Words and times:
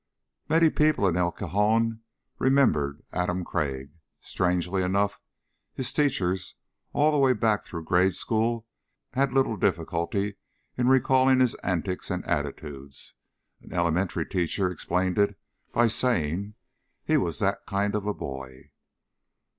Many 0.49 0.71
people 0.71 1.05
in 1.07 1.15
El 1.15 1.31
Cajon 1.31 1.99
remembered 2.39 3.03
Adam 3.11 3.45
Crag. 3.45 3.91
Strangely 4.19 4.81
enough, 4.81 5.19
his 5.75 5.93
teachers 5.93 6.55
all 6.91 7.11
the 7.11 7.19
way 7.19 7.33
back 7.33 7.63
through 7.65 7.83
grade 7.83 8.15
school 8.15 8.65
had 9.13 9.31
little 9.31 9.55
difficulty 9.57 10.37
in 10.75 10.87
recalling 10.87 11.39
his 11.39 11.53
antics 11.63 12.09
and 12.09 12.25
attitudes. 12.25 13.13
An 13.61 13.73
elementary 13.73 14.25
teacher 14.25 14.71
explained 14.71 15.19
it 15.19 15.35
by 15.71 15.87
saying, 15.87 16.55
"He 17.05 17.15
was 17.15 17.37
that 17.37 17.67
kind 17.67 17.93
of 17.93 18.07
a 18.07 18.13
boy." 18.15 18.71